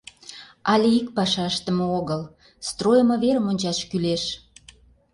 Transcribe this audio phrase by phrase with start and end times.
[0.71, 2.21] Але ик паша ыштыме огыл;
[2.67, 4.23] стройымо верым ончаш кӱлеш.